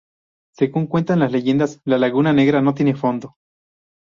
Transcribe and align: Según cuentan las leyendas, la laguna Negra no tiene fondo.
Según 0.55 0.87
cuentan 0.87 1.19
las 1.19 1.31
leyendas, 1.31 1.79
la 1.85 1.99
laguna 1.99 2.33
Negra 2.33 2.59
no 2.63 2.73
tiene 2.73 2.95
fondo. 2.95 3.35